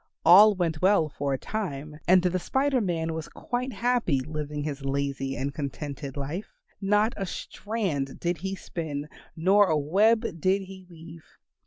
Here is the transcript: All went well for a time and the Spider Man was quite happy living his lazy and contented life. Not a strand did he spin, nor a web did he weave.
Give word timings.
All 0.25 0.55
went 0.55 0.81
well 0.81 1.09
for 1.09 1.31
a 1.31 1.37
time 1.37 1.99
and 2.07 2.23
the 2.23 2.39
Spider 2.39 2.81
Man 2.81 3.13
was 3.13 3.27
quite 3.29 3.71
happy 3.71 4.19
living 4.19 4.63
his 4.63 4.83
lazy 4.83 5.35
and 5.37 5.53
contented 5.53 6.17
life. 6.17 6.55
Not 6.81 7.13
a 7.17 7.27
strand 7.27 8.19
did 8.19 8.39
he 8.39 8.55
spin, 8.55 9.07
nor 9.35 9.67
a 9.67 9.77
web 9.77 10.21
did 10.41 10.63
he 10.63 10.87
weave. 10.89 11.25